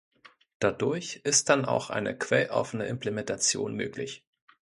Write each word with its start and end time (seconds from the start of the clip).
Dadurch 0.57 1.21
ist 1.25 1.49
dann 1.49 1.63
auch 1.63 1.91
eine 1.91 2.17
quelloffene 2.17 2.87
Implementation 2.87 3.75
möglich. 3.75 4.25